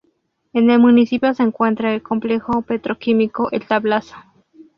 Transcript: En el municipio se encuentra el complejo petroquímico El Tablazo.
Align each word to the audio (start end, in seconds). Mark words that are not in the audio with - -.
En 0.53 0.71
el 0.71 0.79
municipio 0.79 1.31
se 1.35 1.43
encuentra 1.43 1.93
el 1.93 2.01
complejo 2.01 2.63
petroquímico 2.63 3.51
El 3.51 3.67
Tablazo. 3.67 4.15